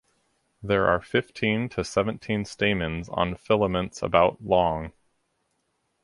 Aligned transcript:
There 0.63 0.87
are 0.87 0.99
fifteen 0.99 1.69
to 1.69 1.83
seventeen 1.83 2.43
stamens 2.43 3.07
on 3.09 3.35
filaments 3.35 4.01
about 4.01 4.43
long. 4.43 4.93